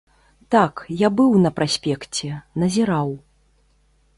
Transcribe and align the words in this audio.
Так, 0.53 0.81
я 1.01 1.09
быў 1.19 1.35
на 1.45 1.51
праспекце, 1.59 2.31
назіраў. 2.65 3.09